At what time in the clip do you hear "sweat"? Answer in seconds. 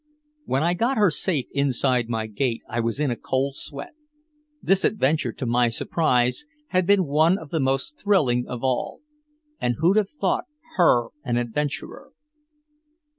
3.55-3.93